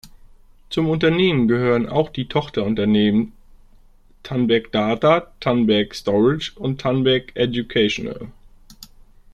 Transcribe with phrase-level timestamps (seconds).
[0.71, 3.33] Zum Unternehmen gehören auch die Tochterunternehmen
[4.23, 8.31] Tandberg Data, Tandberg Storage und Tandberg Educational.